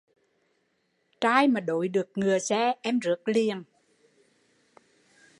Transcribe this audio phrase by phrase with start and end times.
[1.21, 3.63] Trai mà đối được ngựa xe em rước liền